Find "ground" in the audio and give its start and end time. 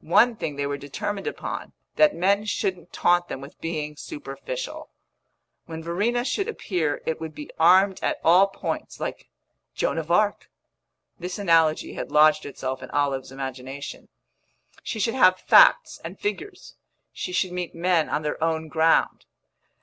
18.68-19.26